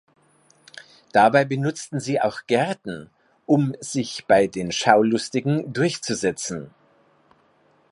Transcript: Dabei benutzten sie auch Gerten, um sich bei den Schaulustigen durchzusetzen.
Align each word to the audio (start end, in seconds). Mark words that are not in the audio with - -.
Dabei 1.11 1.45
benutzten 1.45 1.99
sie 1.99 2.19
auch 2.19 2.47
Gerten, 2.47 3.11
um 3.45 3.75
sich 3.81 4.25
bei 4.25 4.47
den 4.47 4.71
Schaulustigen 4.71 5.71
durchzusetzen. 5.73 6.71